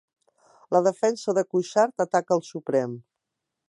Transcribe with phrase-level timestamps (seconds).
[0.75, 3.01] La defensa de Cuixart ataca al Suprem